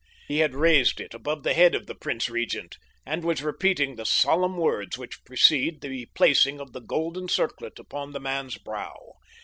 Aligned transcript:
He 0.27 0.39
had 0.39 0.55
raised 0.55 0.99
it 0.99 1.13
above 1.13 1.43
the 1.43 1.53
head 1.53 1.75
of 1.75 1.85
the 1.85 1.93
prince 1.93 2.27
regent, 2.27 2.79
and 3.05 3.23
was 3.23 3.43
repeating 3.43 3.93
the 3.97 4.03
solemn 4.07 4.57
words 4.57 4.97
which 4.97 5.23
precede 5.23 5.81
the 5.81 6.07
placing 6.15 6.59
of 6.59 6.73
the 6.73 6.81
golden 6.81 7.27
circlet 7.27 7.77
upon 7.77 8.11
the 8.11 8.19
man's 8.19 8.57
brow. 8.57 9.13